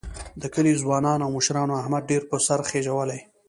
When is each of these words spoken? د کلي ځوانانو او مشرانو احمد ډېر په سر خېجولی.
د 0.41 0.43
کلي 0.53 0.73
ځوانانو 0.81 1.23
او 1.25 1.31
مشرانو 1.37 1.79
احمد 1.81 2.03
ډېر 2.11 2.21
په 2.29 2.35
سر 2.45 2.59
خېجولی. 2.69 3.19